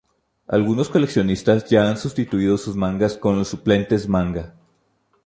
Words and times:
Algunos 0.47 0.89
coleccionistas 0.89 1.69
ya 1.69 1.87
han 1.87 1.95
sustituido 1.95 2.57
sus 2.57 2.75
mangas 2.75 3.19
con 3.19 3.35
los 3.37 3.49
suplentes 3.49 4.09
manga. 4.09 4.55